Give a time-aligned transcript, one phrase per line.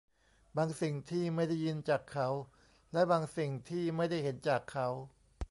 [0.57, 2.29] บางสิ่งที่ไม่ได้ยินจากเขา
[2.93, 4.87] และบางสิ่งที่ไม่ได้เห็นจากเขา